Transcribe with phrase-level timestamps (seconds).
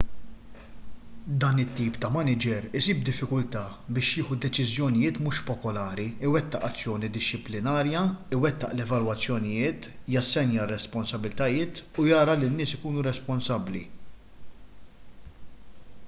[1.41, 3.61] dan it-tip ta' maniġer isib diffikultà
[3.97, 8.01] biex jieħu deċiżjonijiet mhux popolari iwettaq azzjoni dixxiplinarja
[8.39, 13.83] iwettaq l-evalwazzjonijiet jassenja r-responsabbiltajiet u jara li n-nies ikunu responsabbli